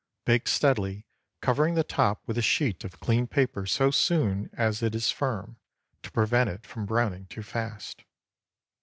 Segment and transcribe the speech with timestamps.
[0.25, 1.05] Bake steadily,
[1.41, 5.57] covering the top with a sheet of clean paper so soon as it is firm,
[6.01, 8.03] to prevent it from browning too fast.